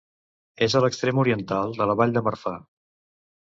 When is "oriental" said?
1.25-1.77